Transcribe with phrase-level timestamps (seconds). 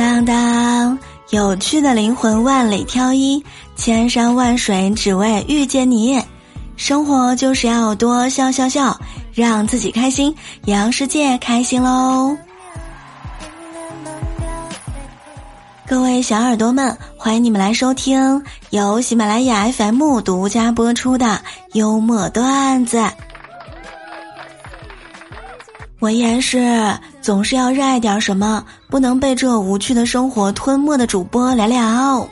[0.00, 3.44] 当当，有趣的灵魂万里挑一，
[3.76, 6.18] 千山万水只为遇见你。
[6.74, 8.98] 生活就是要多笑笑笑，
[9.34, 10.34] 让自己开心，
[10.64, 12.34] 也让世界开心喽。
[15.86, 21.38] 各位小耳朵们，欢迎你们来收听由喜马拉雅 FM 独家播出的
[21.74, 23.04] 幽默段子。
[26.00, 32.26] 我依然是，总是要热爱点什么，不能被这无趣的生活吞没的主播聊聊。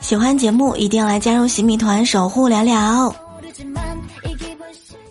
[0.00, 3.14] 喜欢节目一定要来加入喜米团，守护聊聊。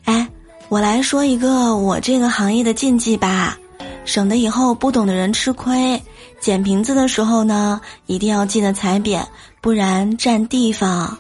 [0.06, 0.28] 哎，
[0.70, 3.58] 我来说一个我这个行业的禁忌吧，
[4.06, 6.00] 省得以后不懂的人吃亏。
[6.40, 9.28] 捡瓶子的时候呢，一定要记得踩扁，
[9.62, 11.18] 不然占地方。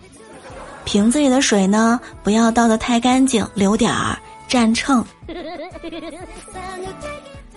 [0.83, 4.19] 瓶子里的水呢，不要倒得太干净，留点儿。
[4.51, 5.01] 占秤。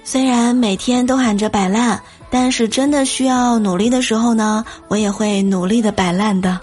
[0.05, 6.61] 虽然每天都喊着摆烂，但是真的需要努力的时候呢，我也会努力的摆烂的。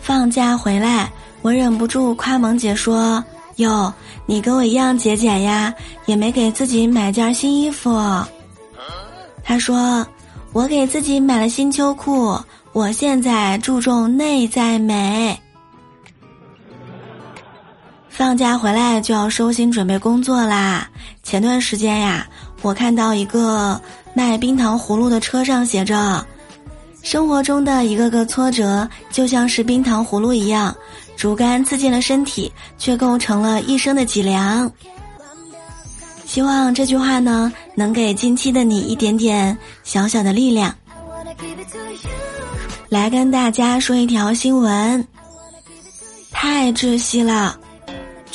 [0.00, 1.08] 放假回来，
[1.40, 3.22] 我忍不住夸萌姐说
[3.62, 3.94] ：“哟，
[4.26, 5.72] 你跟我一样节俭呀，
[6.06, 7.96] 也没给自己买件新衣服。”
[9.44, 10.04] 她说
[10.52, 12.36] ：“我给自己买了新秋裤，
[12.72, 15.40] 我现在注重内在美。”
[18.16, 20.88] 放假回来就要收心准备工作啦。
[21.22, 22.26] 前段时间呀，
[22.62, 23.78] 我看到一个
[24.14, 26.26] 卖冰糖葫芦的车上写着
[27.04, 30.74] ：“生活中的一个个挫折，就像是冰糖葫芦一样，
[31.14, 34.72] 竹竿刺进了身体，却构成了一生的脊梁。”
[36.24, 40.74] 希望这句话呢，能给近期的你一点点小小的力量。
[42.88, 45.06] 来跟大家说一条新闻，
[46.30, 47.58] 太窒息了。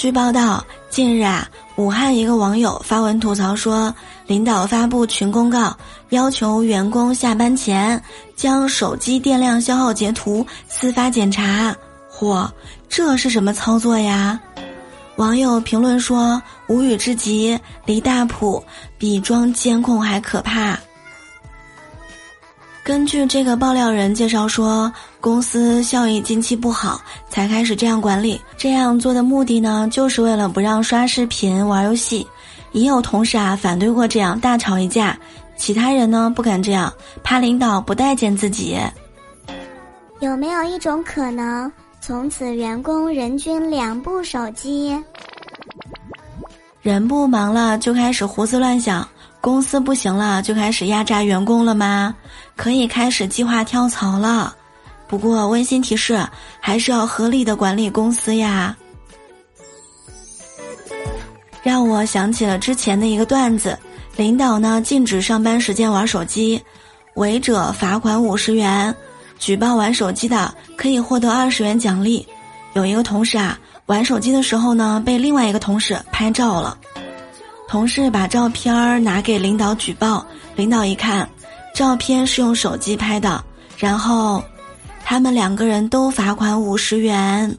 [0.01, 3.93] 据报道，近日啊，武汉一个网友发文吐槽说，
[4.25, 5.77] 领导发布群公告，
[6.09, 8.01] 要求员工下班前
[8.35, 11.75] 将手机电量消耗截图私发检查。
[12.11, 12.49] 嚯，
[12.89, 14.39] 这是什么操作呀？
[15.17, 18.63] 网友评论说：“无语至极，离大谱
[18.97, 20.79] 比装监控还可怕。”
[22.83, 26.99] 根据这个爆料人介绍说，公司效益近期不好，
[27.29, 28.41] 才开始这样管理。
[28.57, 32.25] 这样做的目的呢，就是为了不让刷视频、玩游戏。
[32.71, 35.17] 也有同事啊反对过这样，大吵一架。
[35.55, 38.77] 其他人呢不敢这样，怕领导不待见自己。
[40.19, 44.97] 有没有一种可能，从此员工人均两部手机？
[46.81, 49.07] 人不忙了，就开始胡思乱想。
[49.41, 52.15] 公司不行了，就开始压榨员工了吗？
[52.55, 54.55] 可以开始计划跳槽了。
[55.07, 56.23] 不过温馨提示，
[56.59, 58.77] 还是要合理的管理公司呀。
[61.63, 63.77] 让我想起了之前的一个段子：
[64.15, 66.61] 领导呢禁止上班时间玩手机，
[67.15, 68.95] 违者罚款五十元，
[69.39, 72.25] 举报玩手机的可以获得二十元奖励。
[72.73, 76.77] 有一个同事啊，玩手机的时候呢，被另外一个同事拍照了。
[77.71, 80.25] 同事把照片儿拿给领导举报，
[80.57, 81.27] 领导一看，
[81.73, 83.41] 照片是用手机拍的，
[83.77, 84.43] 然后，
[85.05, 87.57] 他们两个人都罚款五十元。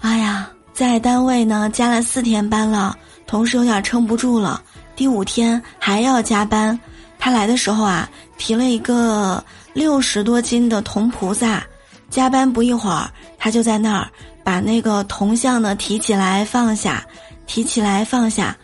[0.00, 4.62] 哎呀，在单位呢加了四天班了，同事有点撑不住了，
[4.96, 6.80] 第五天还要加班。
[7.18, 9.44] 他来的时候啊，提了一个
[9.74, 11.62] 六十多斤的铜菩萨，
[12.08, 14.08] 加班不一会儿，他就在那儿。
[14.44, 17.04] 把那个铜像呢提起来放下，
[17.46, 18.56] 提起来放下，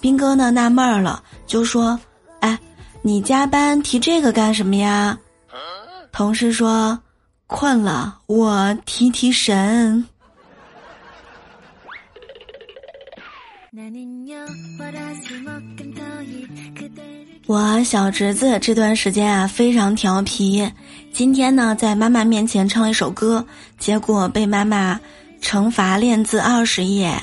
[0.00, 1.98] 兵哥呢纳闷儿了，就说
[2.40, 2.58] ：“哎，
[3.02, 5.18] 你加班提这个干什么呀？”
[6.12, 6.98] 同事说
[7.46, 10.04] ：“困了，我提提神。
[17.46, 20.66] ”我小侄子这段时间啊非常调皮，
[21.12, 23.44] 今天呢在妈妈面前唱了一首歌，
[23.78, 24.98] 结果被妈妈。
[25.44, 27.14] 惩罚练字二十页。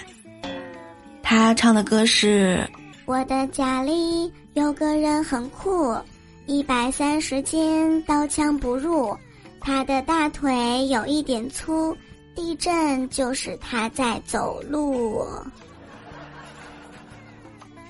[1.23, 2.69] 他唱的歌是：
[3.05, 5.97] 我的家里有个人很酷，
[6.45, 9.17] 一百三十斤刀枪不入，
[9.59, 11.97] 他的大腿有一点粗，
[12.35, 15.25] 地震就是他在走路。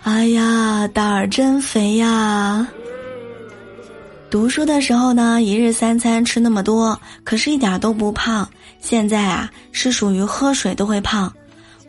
[0.04, 2.66] 哎呀，胆儿真肥呀！
[4.32, 8.48] 读书的时候呢，一日三餐吃那么多，可是一点都不胖。
[8.80, 11.32] 现在啊，是属于喝水都会胖。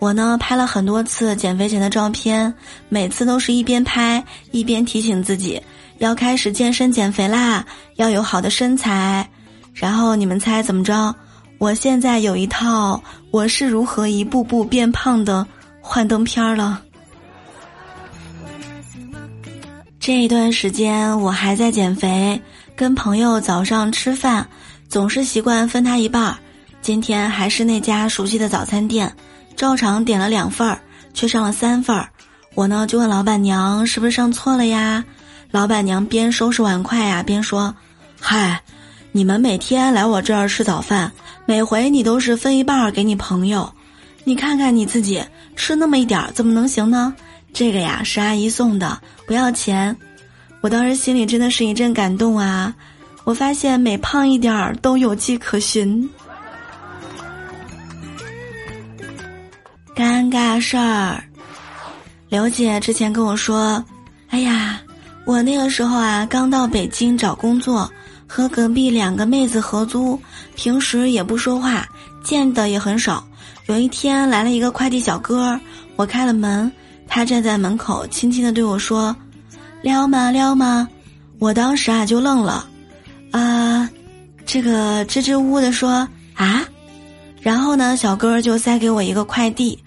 [0.01, 2.53] 我呢，拍了很多次减肥前的照片，
[2.89, 5.63] 每次都是一边拍一边提醒自己
[5.99, 9.25] 要开始健身减肥啦，要有好的身材。
[9.73, 11.15] 然后你们猜怎么着？
[11.59, 13.01] 我现在有一套
[13.31, 15.47] 我是如何一步步变胖的
[15.81, 16.83] 幻灯片了。
[20.03, 22.43] 这一段时间我还在减肥，
[22.75, 24.45] 跟朋友早上吃饭，
[24.89, 26.37] 总是习惯分他一半儿。
[26.81, 29.15] 今天还是那家熟悉的早餐店，
[29.55, 30.81] 照常点了两份儿，
[31.15, 32.09] 却上了三份儿。
[32.57, 35.05] 我呢就问老板娘是不是上错了呀？
[35.53, 37.73] 老板娘边收拾碗筷呀边说
[38.21, 38.61] ：“嗨，
[39.13, 41.13] 你们每天来我这儿吃早饭，
[41.47, 43.73] 每回你都是分一半儿给你朋友，
[44.25, 45.23] 你看看你自己
[45.55, 47.15] 吃那么一点儿怎么能行呢？
[47.53, 49.97] 这个呀是阿姨送的，不要钱。”
[50.63, 52.73] 我当时心里真的是一阵感动啊！
[53.25, 56.09] 我发现每胖一点儿都有迹可循。
[59.95, 61.23] 尴尬事儿，
[62.29, 63.85] 刘姐之前跟我说
[64.31, 64.81] ：“哎呀，
[65.25, 67.91] 我那个时候啊，刚到北京找工作，
[68.27, 70.21] 和隔壁两个妹子合租，
[70.55, 71.87] 平时也不说话，
[72.23, 73.27] 见的也很少。
[73.67, 75.59] 有一天来了一个快递小哥，
[75.97, 76.71] 我开了门，
[77.15, 79.15] 他站在门口，轻轻的对我说
[79.85, 80.89] ：‘撩吗撩吗？’
[81.39, 82.67] 我当时啊就愣了，
[83.33, 83.87] 啊，
[84.47, 86.65] 这个支支吾吾的说啊。”
[87.43, 89.79] 然后呢，小哥就塞给我一个快递，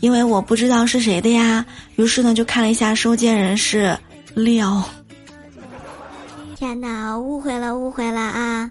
[0.00, 1.64] 因为我不知道是谁的呀，
[1.96, 3.98] 于是呢就看了一下收件人是
[4.34, 4.84] 廖。
[6.54, 8.70] 天哪，误会了，误会了啊！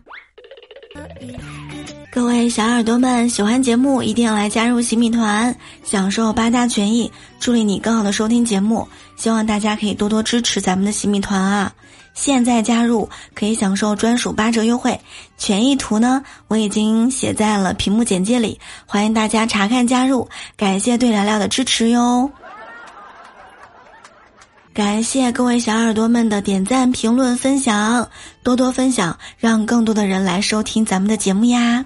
[2.11, 8.87] 各位小耳朵们，喜欢节目一定要来加入喜米团，享受八大权益，助力你更好的收听节目。
[9.15, 11.73] 希望大家可以多多支持咱们的喜米团啊！
[12.13, 14.99] 现在加入可以享受专属八折优惠，
[15.35, 20.27] 权益图呢我已经写在了屏幕简介里，欢迎大家查看加入。
[20.55, 22.29] 感谢对聊聊的支持哟，
[24.73, 28.09] 感谢各位小耳朵们的点赞、评论、分享，
[28.41, 31.85] 多多分享，让更多的人来收听咱们的节目呀。